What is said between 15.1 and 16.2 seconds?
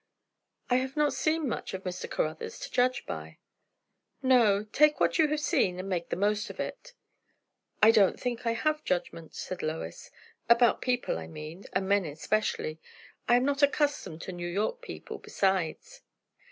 besides."